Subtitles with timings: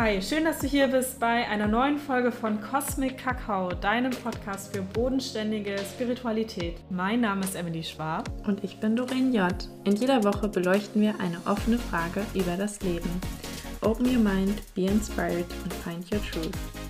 [0.00, 4.72] Hi, schön, dass du hier bist bei einer neuen Folge von Cosmic Kakao, deinem Podcast
[4.72, 6.76] für bodenständige Spiritualität.
[6.88, 8.30] Mein Name ist Emily Schwab.
[8.46, 9.52] Und ich bin Doreen J.
[9.82, 13.10] In jeder Woche beleuchten wir eine offene Frage über das Leben.
[13.80, 16.87] Open your mind, be inspired and find your truth.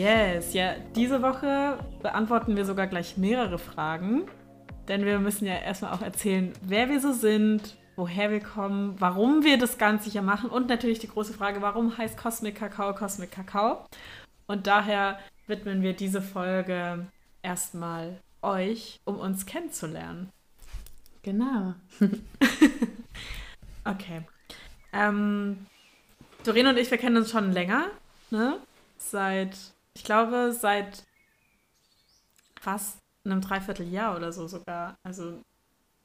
[0.00, 4.22] Yes, ja, diese Woche beantworten wir sogar gleich mehrere Fragen,
[4.88, 9.44] denn wir müssen ja erstmal auch erzählen, wer wir so sind, woher wir kommen, warum
[9.44, 13.30] wir das Ganze hier machen und natürlich die große Frage, warum heißt Cosmic Kakao Cosmic
[13.30, 13.84] Kakao?
[14.46, 17.06] Und daher widmen wir diese Folge
[17.42, 20.30] erstmal euch, um uns kennenzulernen.
[21.22, 21.74] Genau.
[23.84, 24.22] okay.
[24.94, 25.66] Ähm,
[26.44, 27.88] Doreen und ich, wir kennen uns schon länger,
[28.30, 28.56] ne?
[28.96, 29.58] Seit
[29.94, 31.04] ich glaube, seit
[32.60, 34.96] fast einem Dreivierteljahr oder so sogar.
[35.02, 35.40] Also.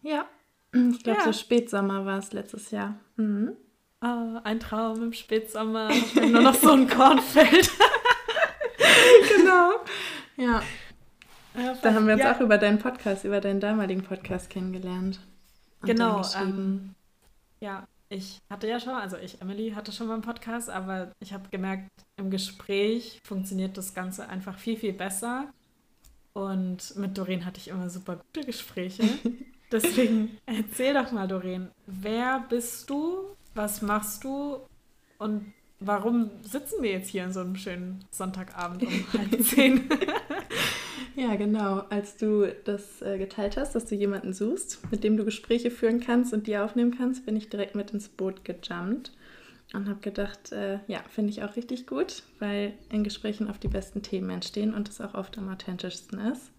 [0.02, 0.26] Ja.
[0.74, 1.26] Ich glaube, ja.
[1.26, 2.96] so Spätsommer war es letztes Jahr.
[3.16, 3.56] Mhm.
[4.02, 5.90] Oh, ein Traum im Spätsommer.
[6.16, 7.72] nur noch so ein Kornfeld.
[9.38, 9.72] genau.
[10.36, 10.62] Ja.
[11.56, 12.36] ja da haben wir uns ja.
[12.36, 15.20] auch über deinen Podcast, über deinen damaligen Podcast kennengelernt.
[15.82, 16.22] genau.
[16.40, 16.94] Ähm,
[17.62, 21.34] ja, ich hatte ja schon, also ich, Emily, hatte schon mal einen Podcast, aber ich
[21.34, 25.52] habe gemerkt, im Gespräch funktioniert das Ganze einfach viel, viel besser.
[26.34, 29.04] Und mit Doreen hatte ich immer super gute Gespräche.
[29.72, 34.60] Deswegen erzähl doch mal, Doreen, wer bist du, was machst du
[35.18, 39.90] und warum sitzen wir jetzt hier an so einem schönen Sonntagabend um halb zehn?
[41.16, 41.84] Ja, genau.
[41.90, 46.02] Als du das äh, geteilt hast, dass du jemanden suchst, mit dem du Gespräche führen
[46.02, 49.14] kannst und die aufnehmen kannst, bin ich direkt mit ins Boot gejumpt
[49.74, 53.70] und habe gedacht, äh, ja, finde ich auch richtig gut, weil in Gesprächen oft die
[53.70, 56.52] besten Themen entstehen und es auch oft am authentischsten ist.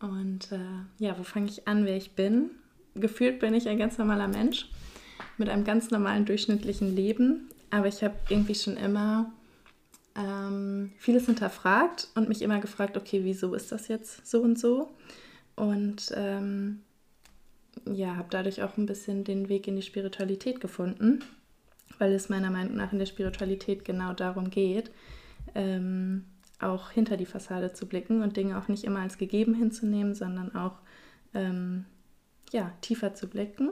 [0.00, 0.58] Und äh,
[0.98, 2.50] ja, wo fange ich an, wer ich bin?
[2.94, 4.68] Gefühlt bin ich ein ganz normaler Mensch
[5.38, 9.32] mit einem ganz normalen durchschnittlichen Leben, aber ich habe irgendwie schon immer
[10.16, 14.90] ähm, vieles hinterfragt und mich immer gefragt, okay, wieso ist das jetzt so und so?
[15.56, 16.80] Und ähm,
[17.86, 21.24] ja, habe dadurch auch ein bisschen den Weg in die Spiritualität gefunden,
[21.98, 24.90] weil es meiner Meinung nach in der Spiritualität genau darum geht,
[25.54, 26.24] ähm,
[26.60, 30.54] auch hinter die Fassade zu blicken und Dinge auch nicht immer als gegeben hinzunehmen, sondern
[30.54, 30.74] auch
[31.34, 31.86] ähm,
[32.52, 33.70] ja, tiefer zu blicken.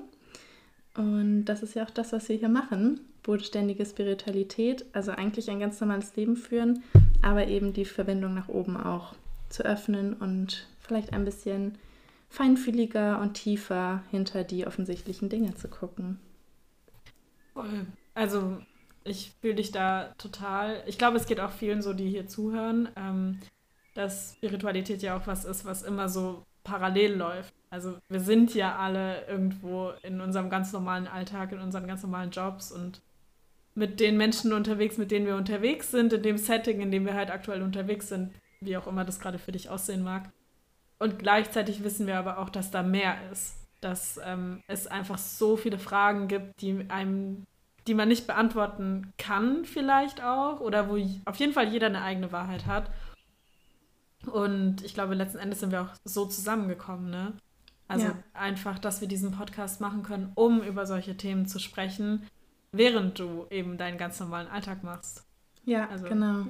[0.95, 3.01] Und das ist ja auch das, was wir hier machen
[3.31, 6.83] bodenständige Spiritualität, also eigentlich ein ganz normales Leben führen,
[7.23, 9.15] aber eben die Verbindung nach oben auch
[9.49, 11.79] zu öffnen und vielleicht ein bisschen
[12.29, 16.19] feinfühliger und tiefer hinter die offensichtlichen Dinge zu gucken.
[18.15, 18.59] Also
[19.05, 20.83] ich fühle dich da total.
[20.89, 23.39] Ich glaube, es geht auch vielen so, die hier zuhören, ähm,
[23.95, 27.55] dass Spiritualität ja auch was ist, was immer so parallel läuft.
[27.71, 32.33] Also wir sind ja alle irgendwo in unserem ganz normalen Alltag, in unseren ganz normalen
[32.33, 33.01] Jobs und
[33.75, 37.15] mit den Menschen unterwegs, mit denen wir unterwegs sind, in dem Setting, in dem wir
[37.15, 40.31] halt aktuell unterwegs sind, wie auch immer das gerade für dich aussehen mag.
[40.99, 45.57] Und gleichzeitig wissen wir aber auch, dass da mehr ist, dass ähm, es einfach so
[45.57, 47.47] viele Fragen gibt, die einem,
[47.87, 52.33] die man nicht beantworten kann, vielleicht auch, oder wo auf jeden Fall jeder eine eigene
[52.33, 52.91] Wahrheit hat.
[54.31, 57.33] Und ich glaube, letzten Endes sind wir auch so zusammengekommen, ne?
[57.89, 58.15] Also ja.
[58.35, 62.29] einfach, dass wir diesen Podcast machen können, um über solche Themen zu sprechen,
[62.73, 65.25] während du eben deinen ganz normalen Alltag machst.
[65.65, 66.47] Ja, also, genau.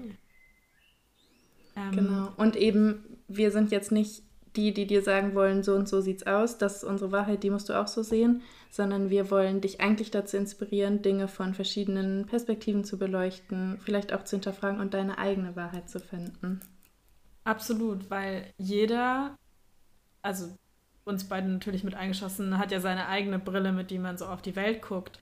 [1.76, 2.32] Ähm, genau.
[2.36, 4.22] Und eben, wir sind jetzt nicht
[4.56, 7.50] die, die dir sagen wollen, so und so sieht's aus, das ist unsere Wahrheit, die
[7.50, 12.26] musst du auch so sehen, sondern wir wollen dich eigentlich dazu inspirieren, Dinge von verschiedenen
[12.26, 16.60] Perspektiven zu beleuchten, vielleicht auch zu hinterfragen und deine eigene Wahrheit zu finden.
[17.44, 19.36] Absolut, weil jeder,
[20.22, 20.48] also
[21.04, 24.42] uns beiden natürlich mit eingeschossen, hat ja seine eigene Brille, mit die man so auf
[24.42, 25.20] die Welt guckt.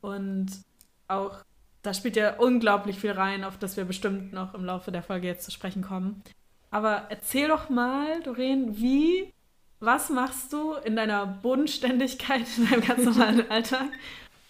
[0.00, 0.48] Und
[1.08, 1.36] auch,
[1.82, 5.26] da spielt ja unglaublich viel rein, auf das wir bestimmt noch im Laufe der Folge
[5.26, 6.22] jetzt zu sprechen kommen.
[6.70, 9.32] Aber erzähl doch mal, Doreen, wie,
[9.80, 13.88] was machst du in deiner Bodenständigkeit, in deinem ganz normalen Alltag?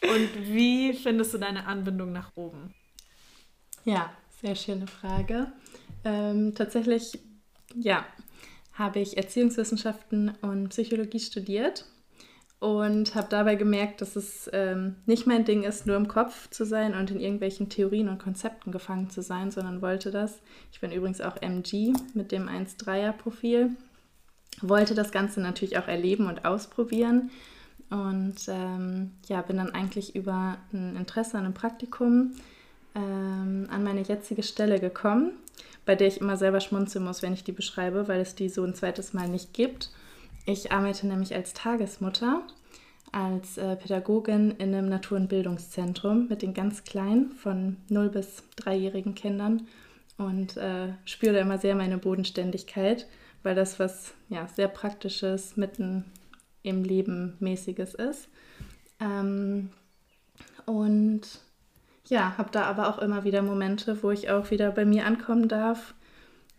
[0.02, 2.74] Und wie findest du deine Anbindung nach oben?
[3.84, 5.52] Ja, sehr schöne Frage.
[6.04, 7.18] Ähm, tatsächlich,
[7.74, 8.06] ja,
[8.74, 11.84] habe ich Erziehungswissenschaften und Psychologie studiert
[12.60, 16.66] und habe dabei gemerkt, dass es ähm, nicht mein Ding ist, nur im Kopf zu
[16.66, 20.40] sein und in irgendwelchen Theorien und Konzepten gefangen zu sein, sondern wollte das.
[20.70, 23.70] Ich bin übrigens auch MG mit dem 1-3er-Profil.
[24.60, 27.30] Wollte das Ganze natürlich auch erleben und ausprobieren.
[27.88, 32.32] Und ähm, ja, bin dann eigentlich über ein Interesse an einem Praktikum
[32.94, 35.32] ähm, an meine jetzige Stelle gekommen,
[35.86, 38.62] bei der ich immer selber schmunzeln muss, wenn ich die beschreibe, weil es die so
[38.64, 39.90] ein zweites Mal nicht gibt.
[40.50, 42.42] Ich arbeite nämlich als Tagesmutter,
[43.12, 48.42] als äh, Pädagogin in einem Natur- und Bildungszentrum mit den ganz Kleinen von 0 bis
[48.56, 49.68] 3-jährigen Kindern
[50.18, 53.06] und äh, spüre immer sehr meine Bodenständigkeit,
[53.44, 56.04] weil das was ja, sehr Praktisches, mitten
[56.64, 58.28] im Leben mäßiges ist.
[58.98, 59.70] Ähm,
[60.66, 61.22] und
[62.08, 65.46] ja, habe da aber auch immer wieder Momente, wo ich auch wieder bei mir ankommen
[65.46, 65.94] darf,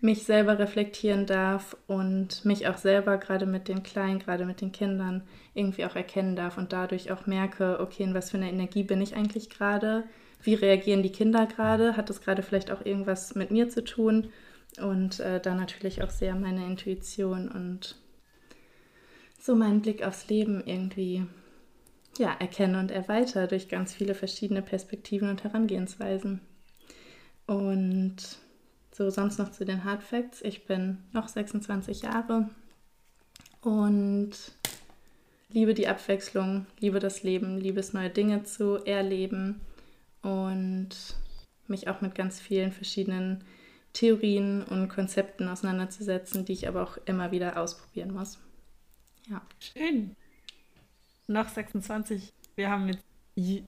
[0.01, 4.71] mich selber reflektieren darf und mich auch selber gerade mit den Kleinen, gerade mit den
[4.71, 8.83] Kindern irgendwie auch erkennen darf und dadurch auch merke, okay, in was für einer Energie
[8.83, 10.03] bin ich eigentlich gerade?
[10.41, 11.95] Wie reagieren die Kinder gerade?
[11.95, 14.29] Hat das gerade vielleicht auch irgendwas mit mir zu tun?
[14.81, 17.95] Und äh, da natürlich auch sehr meine Intuition und
[19.39, 21.25] so meinen Blick aufs Leben irgendwie
[22.17, 26.41] ja, erkenne und erweitere durch ganz viele verschiedene Perspektiven und Herangehensweisen.
[27.45, 28.39] Und
[29.01, 30.41] so sonst noch zu den Hard Facts.
[30.41, 32.49] Ich bin noch 26 Jahre
[33.61, 34.31] und
[35.49, 39.59] liebe die Abwechslung, liebe das Leben, liebe es, neue Dinge zu erleben
[40.21, 40.89] und
[41.67, 43.43] mich auch mit ganz vielen verschiedenen
[43.93, 48.37] Theorien und Konzepten auseinanderzusetzen, die ich aber auch immer wieder ausprobieren muss.
[49.29, 49.41] Ja.
[49.59, 50.15] Schön.
[51.27, 52.33] Noch 26.
[52.55, 53.03] Wir haben jetzt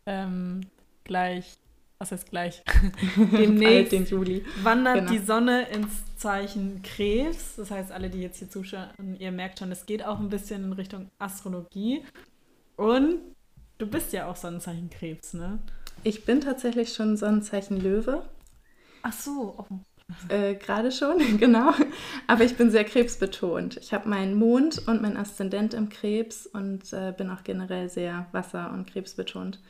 [0.05, 0.61] ähm,
[1.03, 1.57] gleich,
[2.03, 2.61] was heißt gleich?
[3.31, 4.45] Demnächst den Juli.
[4.61, 5.11] wandert genau.
[5.11, 7.55] die Sonne ins Zeichen Krebs.
[7.55, 8.89] Das heißt, alle, die jetzt hier zuschauen,
[9.19, 12.03] ihr merkt schon, es geht auch ein bisschen in Richtung Astrologie.
[12.75, 13.19] Und
[13.77, 15.59] du bist ja auch Sonnenzeichen Krebs, ne?
[16.03, 18.23] Ich bin tatsächlich schon Sonnenzeichen Löwe.
[19.01, 19.79] Ach so, oh.
[20.27, 21.71] Äh, Gerade schon, genau.
[22.27, 23.77] Aber ich bin sehr krebsbetont.
[23.77, 28.27] Ich habe meinen Mond und mein Aszendent im Krebs und äh, bin auch generell sehr
[28.33, 29.61] wasser- und krebsbetont.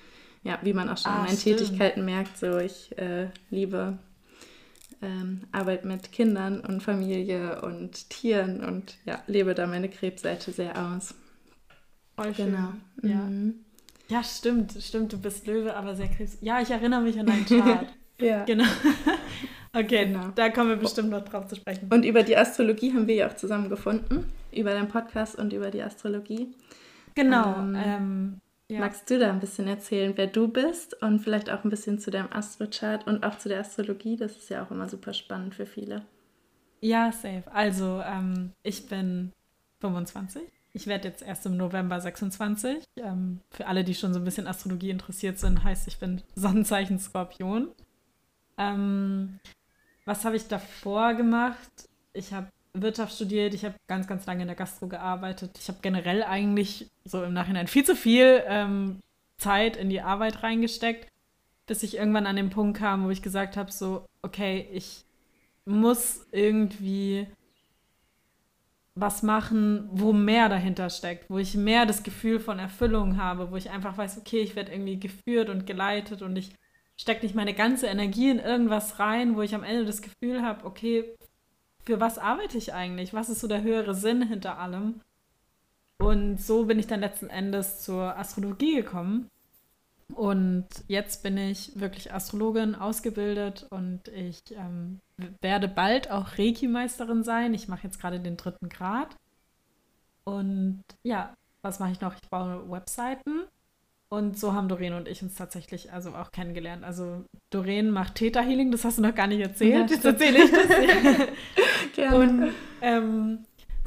[0.44, 1.60] Ja, wie man auch schon ah, in meinen stimmt.
[1.60, 3.98] Tätigkeiten merkt, so ich äh, liebe
[5.01, 10.78] ähm, Arbeit mit Kindern und Familie und Tieren und ja, lebe da meine Krebsseite sehr
[10.78, 11.16] aus.
[12.16, 12.48] Voll schön.
[12.48, 12.74] Genau.
[13.01, 13.22] Ja.
[13.22, 13.56] Mhm.
[14.10, 16.38] ja, stimmt, stimmt, du bist Löwe, aber sehr krebs.
[16.42, 17.88] Ja, ich erinnere mich an deinen Chart.
[18.19, 18.44] ja.
[18.45, 18.66] Genau.
[19.75, 20.28] Okay, genau.
[20.36, 21.90] da kommen wir bestimmt noch drauf zu sprechen.
[21.92, 24.31] Und über die Astrologie haben wir ja auch zusammen gefunden.
[24.51, 26.54] Über deinen Podcast und über die Astrologie.
[27.16, 27.56] Genau.
[27.57, 28.42] Ähm, ähm,
[28.74, 28.80] ja.
[28.80, 32.10] Magst du da ein bisschen erzählen, wer du bist und vielleicht auch ein bisschen zu
[32.10, 34.18] deinem Astrochart und auch zu der Astrologie?
[34.18, 36.04] Das ist ja auch immer super spannend für viele.
[36.81, 37.44] Ja, safe.
[37.54, 39.31] Also, ähm, ich bin
[39.81, 40.42] 25.
[40.74, 42.84] Ich werde jetzt erst im November 26.
[42.98, 46.98] Ähm, für alle, die schon so ein bisschen Astrologie interessiert sind, heißt, ich bin Sonnenzeichen
[46.98, 47.69] Skorpion.
[48.58, 49.40] Ähm,
[50.06, 51.90] was habe ich davor gemacht?
[52.14, 55.58] Ich habe Wirtschaft studiert, ich habe ganz, ganz lange in der Gastro gearbeitet.
[55.60, 59.00] Ich habe generell eigentlich so im Nachhinein viel zu viel ähm,
[59.38, 61.08] Zeit in die Arbeit reingesteckt,
[61.68, 65.06] bis ich irgendwann an den Punkt kam, wo ich gesagt habe, so, okay, ich
[65.66, 67.28] muss irgendwie
[68.96, 73.56] was machen, wo mehr dahinter steckt, wo ich mehr das Gefühl von Erfüllung habe, wo
[73.56, 76.52] ich einfach weiß, okay, ich werde irgendwie geführt und geleitet und ich
[76.96, 80.66] stecke nicht meine ganze Energie in irgendwas rein, wo ich am Ende das Gefühl habe,
[80.66, 81.16] okay,
[81.85, 83.13] für was arbeite ich eigentlich?
[83.13, 85.01] Was ist so der höhere Sinn hinter allem?
[86.00, 89.30] Und so bin ich dann letzten Endes zur Astrologie gekommen.
[90.13, 95.00] Und jetzt bin ich wirklich Astrologin ausgebildet und ich ähm,
[95.41, 97.54] werde bald auch Reiki-Meisterin sein.
[97.54, 99.16] Ich mache jetzt gerade den dritten Grad.
[100.23, 102.13] Und ja, was mache ich noch?
[102.13, 103.45] Ich baue Webseiten
[104.14, 106.84] und so haben Doreen und ich uns tatsächlich also auch kennengelernt.
[106.84, 109.90] Also Doreen macht Theta Healing, das hast du noch gar nicht erzählt.
[109.90, 110.68] Ja, Jetzt erzähle ich das.
[111.96, 112.18] Gerne.
[112.20, 113.40] Und ähm,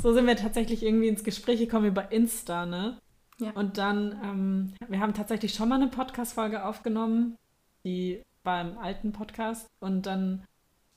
[0.02, 2.99] so sind wir tatsächlich irgendwie ins Gespräch gekommen über Insta, ne?
[3.38, 3.52] Ja.
[3.52, 7.37] Und dann, ähm, wir haben tatsächlich schon mal eine Podcast-Folge aufgenommen,
[7.85, 9.68] die war im alten Podcast.
[9.78, 10.42] Und dann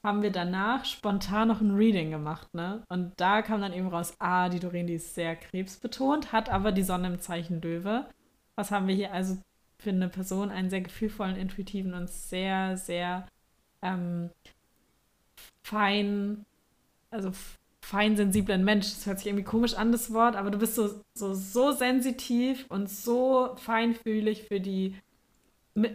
[0.04, 2.82] haben wir danach spontan noch ein Reading gemacht, ne?
[2.90, 6.72] Und da kam dann eben raus, ah, die Doreen, die ist sehr krebsbetont, hat aber
[6.72, 8.08] die Sonne im Zeichen Löwe.
[8.60, 9.38] Was haben wir hier also
[9.78, 10.52] für eine Person?
[10.52, 13.26] Einen sehr gefühlvollen, intuitiven und sehr, sehr
[13.82, 14.32] ähm,
[15.64, 16.46] fein,
[17.10, 17.32] also
[17.82, 18.88] feinsensiblen Mensch.
[18.88, 22.66] Das hört sich irgendwie komisch an, das Wort, aber du bist so, so, so sensitiv
[22.68, 24.94] und so feinfühlig für die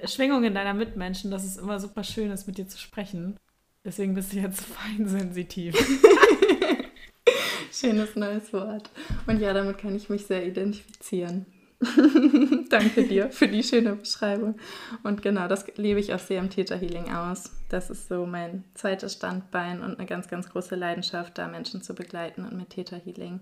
[0.07, 3.37] Schwingungen deiner Mitmenschen, dass es immer super schön ist, mit dir zu sprechen.
[3.85, 5.77] Deswegen bist du jetzt feinsensitiv.
[7.71, 8.89] Schönes neues Wort.
[9.27, 11.45] Und ja, damit kann ich mich sehr identifizieren.
[12.71, 14.57] Danke dir für die schöne Beschreibung.
[15.03, 17.51] Und genau, das lebe ich auch sehr im Theta Healing aus.
[17.69, 21.95] Das ist so mein zweites Standbein und eine ganz, ganz große Leidenschaft, da Menschen zu
[21.95, 23.41] begleiten und mit Theta Healing,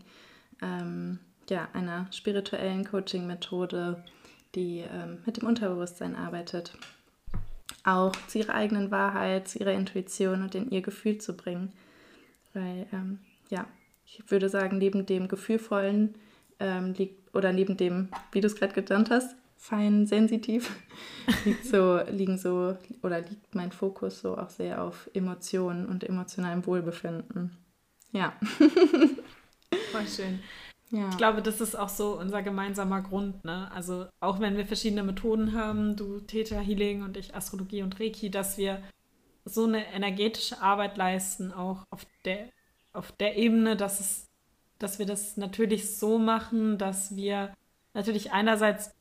[0.61, 4.03] ähm, ja, einer spirituellen Coaching-Methode,
[4.55, 6.77] die ähm, mit dem Unterbewusstsein arbeitet.
[7.85, 11.73] auch zu ihrer eigenen Wahrheit, zu ihrer Intuition und in ihr Gefühl zu bringen.
[12.55, 13.19] Weil, ähm,
[13.51, 13.67] ja,
[14.07, 16.15] ich würde sagen, neben dem Gefühlvollen
[16.61, 20.75] ähm, liegt, oder neben dem, wie du es gerade genannt hast, fein sensitiv,
[21.45, 26.67] liegt so, liegen so, oder liegt mein Fokus so auch sehr auf Emotionen und emotionalem
[26.67, 27.57] Wohlbefinden.
[28.13, 28.35] Ja.
[29.93, 30.41] Voll schön.
[30.91, 31.09] Ja.
[31.09, 33.45] Ich glaube, das ist auch so unser gemeinsamer Grund.
[33.45, 33.71] Ne?
[33.73, 38.31] Also auch wenn wir verschiedene Methoden haben, du Theta Healing und ich Astrologie und Reiki,
[38.31, 38.83] dass wir
[39.47, 42.51] so eine energetische Arbeit leisten, auch auf der,
[42.93, 44.27] auf der Ebene, dass, es,
[44.83, 47.55] dass wir das natürlich so machen, dass wir
[47.95, 48.93] natürlich einerseits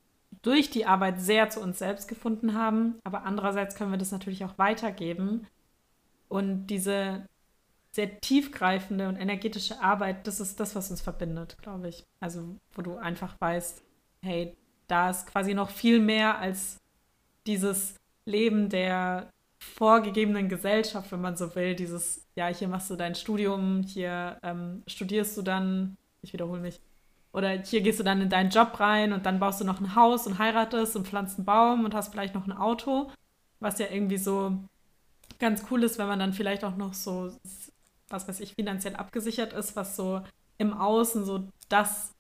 [0.42, 4.46] durch die Arbeit sehr zu uns selbst gefunden haben, aber andererseits können wir das natürlich
[4.46, 5.48] auch weitergeben.
[6.30, 7.26] Und diese
[7.92, 12.06] sehr tiefgreifende und energetische Arbeit, das ist das, was uns verbindet, glaube ich.
[12.22, 13.84] Also, wo du einfach weißt,
[14.24, 14.56] hey,
[14.88, 16.78] da ist quasi noch viel mehr als
[17.46, 17.96] dieses
[18.26, 19.30] Leben der
[19.64, 21.76] vorgegebenen Gesellschaft, wenn man so will.
[21.76, 26.82] Dieses, ja, hier machst du dein Studium, hier ähm, studierst du dann, ich wiederhole mich,
[27.34, 29.96] oder hier gehst du dann in deinen Job rein und dann baust du noch ein
[29.96, 33.10] Haus und heiratest und pflanzt einen Baum und hast vielleicht noch ein Auto,
[33.60, 34.58] was ja irgendwie so
[35.40, 37.32] ganz cool ist, wenn man dann vielleicht auch noch so
[38.12, 40.22] was weiß ich, finanziell abgesichert ist, was so
[40.58, 42.14] im Außen so das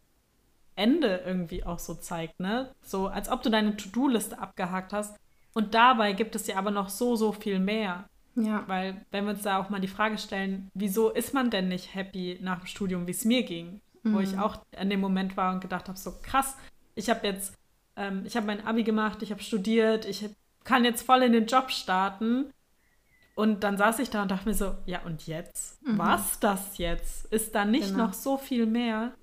[0.75, 2.73] Ende irgendwie auch so zeigt, ne?
[2.81, 5.15] So als ob du deine To-Do-Liste abgehakt hast.
[5.53, 8.05] Und dabei gibt es ja aber noch so, so viel mehr.
[8.35, 8.63] Ja.
[8.67, 11.93] Weil, wenn wir uns da auch mal die Frage stellen, wieso ist man denn nicht
[11.93, 13.81] happy nach dem Studium, wie es mir ging?
[14.03, 14.13] Mhm.
[14.13, 16.57] Wo ich auch an dem Moment war und gedacht habe, so krass,
[16.95, 17.53] ich habe jetzt,
[17.95, 20.29] ähm, ich habe mein Abi gemacht, ich habe studiert, ich
[20.63, 22.51] kann jetzt voll in den Job starten
[23.35, 25.81] und dann saß ich da und dachte mir so, ja und jetzt?
[25.85, 25.97] Mhm.
[25.97, 27.25] Was das jetzt?
[27.33, 28.05] Ist da nicht genau.
[28.05, 29.13] noch so viel mehr?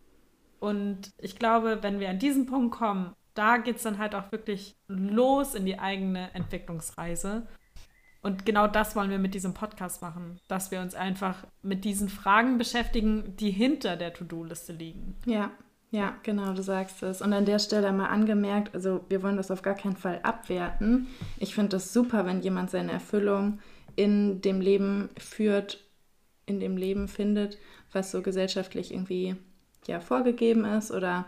[0.60, 4.32] Und ich glaube, wenn wir an diesen Punkt kommen, da geht es dann halt auch
[4.32, 7.46] wirklich los in die eigene Entwicklungsreise.
[8.20, 12.08] Und genau das wollen wir mit diesem Podcast machen, dass wir uns einfach mit diesen
[12.08, 15.16] Fragen beschäftigen, die hinter der To-Do-Liste liegen.
[15.24, 15.52] Ja,
[15.90, 17.22] ja, genau, du sagst es.
[17.22, 21.06] Und an der Stelle mal angemerkt, also wir wollen das auf gar keinen Fall abwerten.
[21.38, 23.60] Ich finde es super, wenn jemand seine Erfüllung
[23.94, 25.84] in dem Leben führt,
[26.44, 27.56] in dem Leben findet,
[27.92, 29.36] was so gesellschaftlich irgendwie
[29.86, 31.26] ja vorgegeben ist oder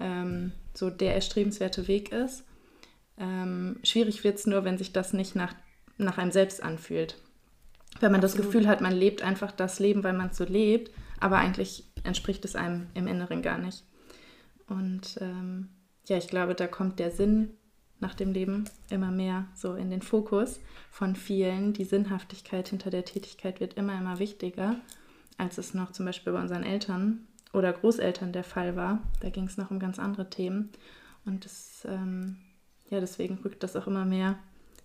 [0.00, 2.42] ähm, so der erstrebenswerte Weg ist.
[3.18, 5.54] Ähm, schwierig wird es nur, wenn sich das nicht nach,
[5.98, 7.16] nach einem selbst anfühlt.
[8.00, 8.46] Wenn man Absolut.
[8.46, 11.84] das Gefühl hat, man lebt einfach das Leben, weil man es so lebt, aber eigentlich
[12.02, 13.84] entspricht es einem im Inneren gar nicht.
[14.68, 15.68] Und ähm,
[16.08, 17.50] ja, ich glaube, da kommt der Sinn
[17.98, 20.60] nach dem Leben immer mehr so in den Fokus
[20.90, 21.74] von vielen.
[21.74, 24.76] Die Sinnhaftigkeit hinter der Tätigkeit wird immer, immer wichtiger,
[25.36, 29.00] als es noch zum Beispiel bei unseren Eltern oder Großeltern der Fall war.
[29.20, 30.70] Da ging es noch um ganz andere Themen.
[31.24, 32.36] Und das, ähm,
[32.88, 34.38] ja, deswegen rückt das auch immer mehr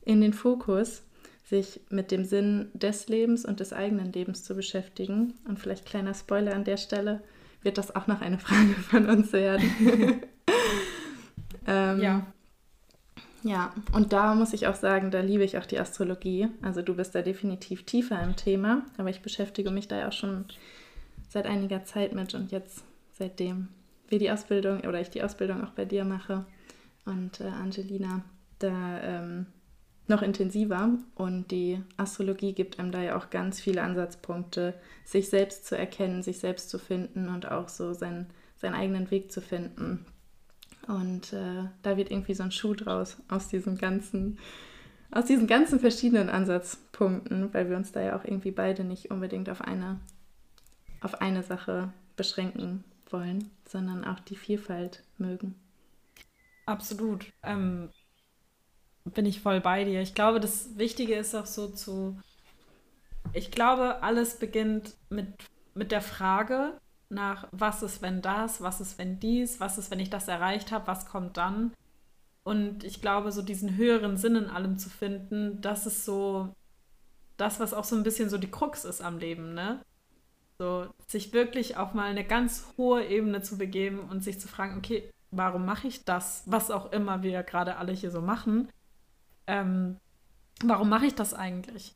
[0.04, 1.04] in den Fokus,
[1.44, 5.34] sich mit dem Sinn des Lebens und des eigenen Lebens zu beschäftigen.
[5.48, 7.22] Und vielleicht kleiner Spoiler an der Stelle,
[7.62, 9.70] wird das auch noch eine Frage von uns werden.
[11.68, 12.26] ähm, ja.
[13.44, 16.48] Ja, und da muss ich auch sagen, da liebe ich auch die Astrologie.
[16.64, 20.14] Also du bist da definitiv tiefer im Thema, aber ich beschäftige mich da ja auch
[20.14, 20.46] schon
[21.36, 23.68] seit einiger Zeit mit und jetzt seitdem
[24.08, 26.46] wir die Ausbildung oder ich die Ausbildung auch bei dir mache
[27.04, 28.24] und äh, Angelina
[28.60, 29.46] da ähm,
[30.08, 35.66] noch intensiver und die Astrologie gibt einem da ja auch ganz viele Ansatzpunkte, sich selbst
[35.66, 40.06] zu erkennen, sich selbst zu finden und auch so seinen, seinen eigenen Weg zu finden.
[40.88, 44.40] Und äh, da wird irgendwie so ein Schuh draus aus diesen ganzen,
[45.12, 49.50] aus diesen ganzen verschiedenen Ansatzpunkten, weil wir uns da ja auch irgendwie beide nicht unbedingt
[49.50, 50.00] auf eine,
[51.02, 55.56] auf eine Sache beschränken wollen, sondern auch die Vielfalt mögen.
[56.66, 57.26] Absolut.
[57.44, 57.90] Ähm,
[59.04, 60.02] bin ich voll bei dir.
[60.02, 62.20] Ich glaube, das Wichtige ist auch so zu.
[63.34, 65.28] Ich glaube, alles beginnt mit,
[65.74, 70.00] mit der Frage, nach, was ist, wenn das, was ist, wenn dies, was ist, wenn
[70.00, 71.74] ich das erreicht habe, was kommt dann.
[72.44, 76.54] Und ich glaube, so diesen höheren Sinn in allem zu finden, das ist so
[77.38, 79.84] das, was auch so ein bisschen so die Krux ist am Leben, ne?
[80.58, 84.78] So, sich wirklich auf mal eine ganz hohe Ebene zu begeben und sich zu fragen,
[84.78, 88.70] okay, warum mache ich das, was auch immer wir gerade alle hier so machen?
[89.48, 89.98] Ähm,
[90.64, 91.96] warum mache ich das eigentlich?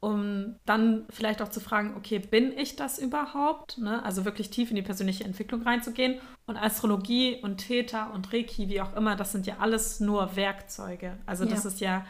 [0.00, 3.78] um dann vielleicht auch zu fragen, okay, bin ich das überhaupt?
[3.78, 4.04] Ne?
[4.04, 6.20] Also wirklich tief in die persönliche Entwicklung reinzugehen.
[6.46, 11.18] Und Astrologie und Theta und Reiki, wie auch immer, das sind ja alles nur Werkzeuge.
[11.26, 11.50] Also ja.
[11.50, 12.06] das ist ja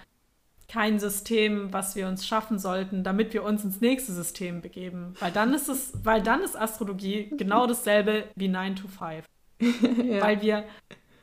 [0.68, 5.14] kein System, was wir uns schaffen sollten, damit wir uns ins nächste System begeben.
[5.20, 9.25] Weil dann ist es, weil dann ist Astrologie genau dasselbe wie 9 to 5.
[10.04, 10.20] ja.
[10.20, 10.64] Weil wir,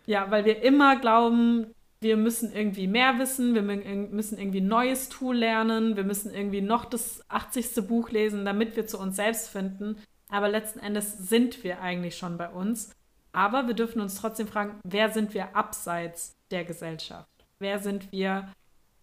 [0.05, 1.67] ja, weil wir immer glauben,
[1.99, 6.61] wir müssen irgendwie mehr wissen, wir müssen irgendwie ein neues Tool lernen, wir müssen irgendwie
[6.61, 7.87] noch das 80.
[7.87, 9.97] Buch lesen, damit wir zu uns selbst finden.
[10.29, 12.91] Aber letzten Endes sind wir eigentlich schon bei uns.
[13.31, 17.29] Aber wir dürfen uns trotzdem fragen, wer sind wir abseits der Gesellschaft?
[17.59, 18.49] Wer sind wir,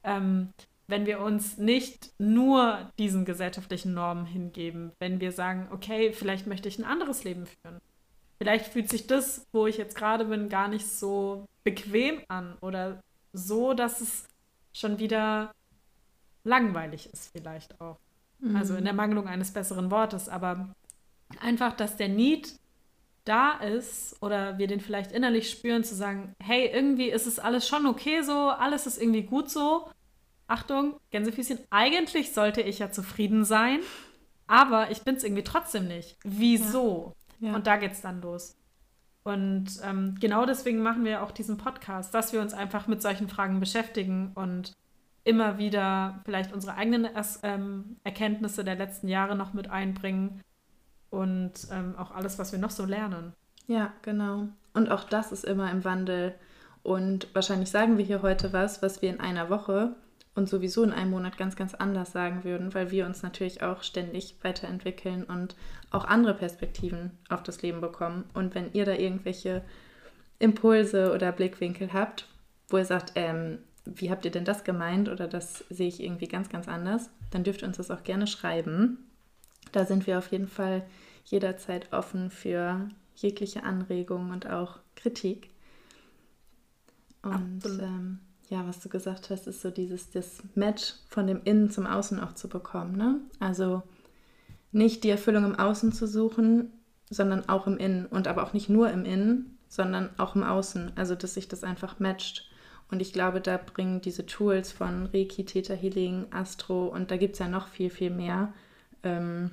[0.04, 0.50] ähm,
[0.86, 4.92] wenn wir uns nicht nur diesen gesellschaftlichen Normen hingeben?
[4.98, 7.80] Wenn wir sagen, okay, vielleicht möchte ich ein anderes Leben führen.
[8.38, 13.00] Vielleicht fühlt sich das, wo ich jetzt gerade bin, gar nicht so bequem an oder
[13.32, 14.26] so, dass es
[14.72, 15.52] schon wieder
[16.44, 17.98] langweilig ist, vielleicht auch.
[18.40, 18.56] Mhm.
[18.56, 20.74] Also in der Mangelung eines besseren Wortes, aber
[21.40, 22.58] einfach, dass der Need
[23.24, 27.68] da ist oder wir den vielleicht innerlich spüren, zu sagen, hey, irgendwie ist es alles
[27.68, 29.90] schon okay so, alles ist irgendwie gut so.
[30.46, 33.80] Achtung, Gänsefüßchen, eigentlich sollte ich ja zufrieden sein,
[34.46, 36.16] aber ich bin es irgendwie trotzdem nicht.
[36.24, 37.14] Wieso?
[37.38, 37.48] Ja.
[37.48, 37.54] Ja.
[37.54, 38.56] Und da geht es dann los.
[39.22, 43.28] Und ähm, genau deswegen machen wir auch diesen Podcast, dass wir uns einfach mit solchen
[43.28, 44.72] Fragen beschäftigen und
[45.24, 47.08] immer wieder vielleicht unsere eigenen
[47.42, 50.40] ähm, Erkenntnisse der letzten Jahre noch mit einbringen
[51.10, 53.32] und ähm, auch alles, was wir noch so lernen.
[53.66, 54.48] Ja, genau.
[54.72, 56.34] Und auch das ist immer im Wandel.
[56.82, 59.94] Und wahrscheinlich sagen wir hier heute was, was wir in einer Woche
[60.34, 63.82] und sowieso in einem Monat ganz, ganz anders sagen würden, weil wir uns natürlich auch
[63.82, 65.56] ständig weiterentwickeln und
[65.90, 68.24] auch andere Perspektiven auf das Leben bekommen.
[68.32, 69.62] Und wenn ihr da irgendwelche
[70.38, 72.26] Impulse oder Blickwinkel habt,
[72.68, 76.28] wo ihr sagt, ähm, wie habt ihr denn das gemeint oder das sehe ich irgendwie
[76.28, 79.09] ganz, ganz anders, dann dürft ihr uns das auch gerne schreiben.
[79.72, 80.84] Da sind wir auf jeden Fall
[81.24, 85.50] jederzeit offen für jegliche Anregungen und auch Kritik.
[87.22, 91.70] Und ähm, ja, was du gesagt hast, ist so dieses das Match von dem Innen
[91.70, 92.96] zum Außen auch zu bekommen.
[92.96, 93.20] Ne?
[93.38, 93.82] Also
[94.72, 96.72] nicht die Erfüllung im Außen zu suchen,
[97.10, 100.92] sondern auch im Innen und aber auch nicht nur im Innen, sondern auch im Außen.
[100.96, 102.50] Also dass sich das einfach matcht.
[102.90, 107.34] Und ich glaube, da bringen diese Tools von Reiki, Theta Healing, Astro und da gibt
[107.34, 108.52] es ja noch viel, viel mehr.
[109.02, 109.50] Ähm,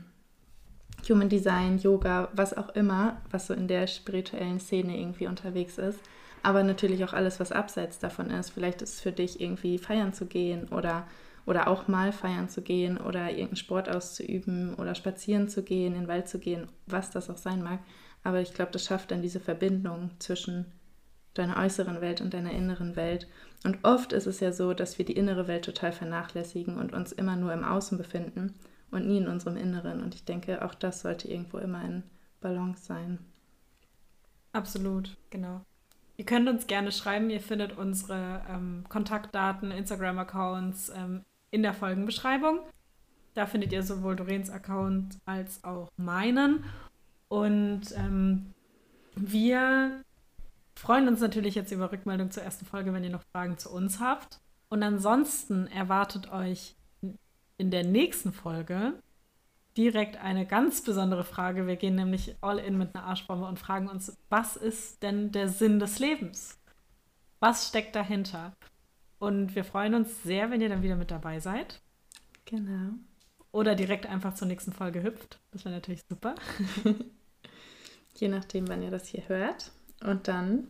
[1.08, 6.00] Human Design, Yoga, was auch immer, was so in der spirituellen Szene irgendwie unterwegs ist
[6.48, 8.52] aber natürlich auch alles, was abseits davon ist.
[8.52, 11.06] Vielleicht ist es für dich irgendwie feiern zu gehen oder,
[11.45, 16.02] oder auch mal feiern zu gehen oder irgendeinen Sport auszuüben oder spazieren zu gehen, in
[16.02, 17.80] den Wald zu gehen, was das auch sein mag.
[18.24, 20.65] Aber ich glaube, das schafft dann diese Verbindung zwischen
[21.34, 23.28] deiner äußeren Welt und deiner inneren Welt.
[23.63, 27.12] Und oft ist es ja so, dass wir die innere Welt total vernachlässigen und uns
[27.12, 28.54] immer nur im Außen befinden
[28.91, 30.02] und nie in unserem Inneren.
[30.02, 32.04] Und ich denke, auch das sollte irgendwo immer in
[32.41, 33.19] Balance sein.
[34.54, 35.62] Absolut, genau.
[36.17, 37.30] Ihr könnt uns gerne schreiben.
[37.30, 42.62] Ihr findet unsere ähm, Kontaktdaten, Instagram-Accounts ähm, in der Folgenbeschreibung.
[43.36, 46.63] Da findet ihr sowohl Doreens Account als auch meinen.
[47.28, 48.54] Und ähm,
[49.15, 50.02] wir
[50.76, 54.00] freuen uns natürlich jetzt über Rückmeldung zur ersten Folge, wenn ihr noch Fragen zu uns
[54.00, 54.39] habt.
[54.69, 56.77] Und ansonsten erwartet euch
[57.58, 58.93] in der nächsten Folge
[59.78, 61.67] direkt eine ganz besondere Frage.
[61.67, 65.50] Wir gehen nämlich all in mit einer Arschbombe und fragen uns, was ist denn der
[65.50, 66.60] Sinn des Lebens?
[67.39, 68.54] Was steckt dahinter?
[69.20, 71.80] Und wir freuen uns sehr, wenn ihr dann wieder mit dabei seid.
[72.46, 72.93] Genau.
[73.52, 75.39] Oder direkt einfach zur nächsten Folge hüpft.
[75.52, 76.36] Das wäre natürlich super.
[78.15, 79.72] Je nachdem, wann ihr das hier hört.
[80.04, 80.67] Und dann,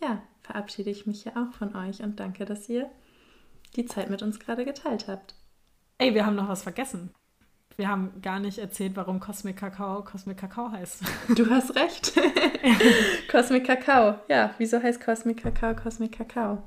[0.00, 2.90] ja, verabschiede ich mich ja auch von euch und danke, dass ihr
[3.76, 5.34] die Zeit mit uns gerade geteilt habt.
[6.00, 7.10] Ey, wir haben noch was vergessen.
[7.76, 11.02] Wir haben gar nicht erzählt, warum Cosmic Kakao Cosmic Kakao heißt.
[11.34, 12.12] Du hast recht.
[13.30, 14.20] Cosmic Kakao.
[14.28, 16.62] Ja, wieso heißt Cosmic Kakao Cosmic Kakao?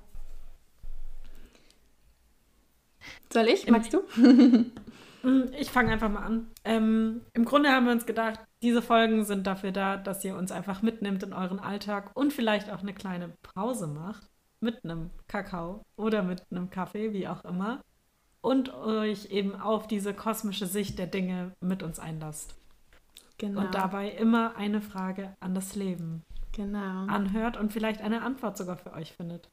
[3.31, 3.67] Soll ich?
[3.69, 4.01] Magst du?
[5.23, 6.47] Mm, ich fange einfach mal an.
[6.63, 10.51] Ähm, Im Grunde haben wir uns gedacht, diese Folgen sind dafür da, dass ihr uns
[10.51, 14.23] einfach mitnimmt in euren Alltag und vielleicht auch eine kleine Pause macht
[14.61, 17.83] mit einem Kakao oder mit einem Kaffee, wie auch immer
[18.41, 22.55] und euch eben auf diese kosmische Sicht der Dinge mit uns einlasst.
[23.37, 23.61] Genau.
[23.61, 27.05] Und dabei immer eine Frage an das Leben genau.
[27.07, 29.49] anhört und vielleicht eine Antwort sogar für euch findet.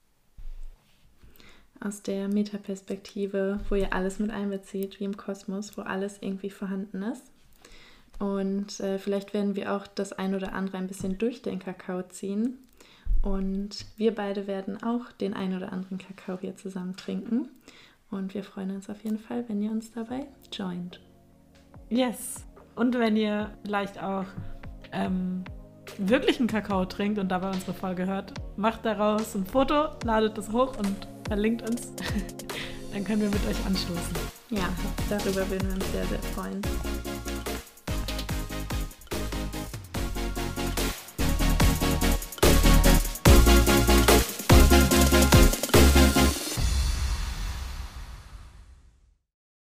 [1.80, 7.02] Aus der Metaperspektive, wo ihr alles mit einbezieht, wie im Kosmos, wo alles irgendwie vorhanden
[7.02, 7.30] ist.
[8.18, 12.02] Und äh, vielleicht werden wir auch das ein oder andere ein bisschen durch den Kakao
[12.02, 12.58] ziehen.
[13.22, 17.48] Und wir beide werden auch den ein oder anderen Kakao hier zusammen trinken.
[18.10, 21.00] Und wir freuen uns auf jeden Fall, wenn ihr uns dabei joint.
[21.90, 22.46] Yes.
[22.74, 24.24] Und wenn ihr vielleicht auch
[24.92, 25.44] ähm,
[25.98, 30.76] wirklichen Kakao trinkt und dabei unsere Folge hört, macht daraus ein Foto, ladet es hoch
[30.78, 31.92] und verlinkt uns.
[32.92, 34.16] Dann können wir mit euch anstoßen.
[34.50, 34.68] Ja,
[35.10, 36.62] darüber würden wir uns sehr, sehr freuen.